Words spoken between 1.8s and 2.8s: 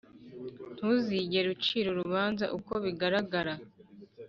urubanza uko